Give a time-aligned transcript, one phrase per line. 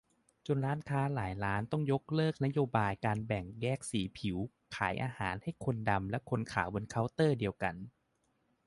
[0.47, 4.37] จนร้านค้าหลายร้านต้องยกเลิกนโยบายการแบ่งแยกสีผิว
[4.75, 7.75] ขายอาหารให้คนดำและคนขาวบนเคาน์เตอร์เดียวกัน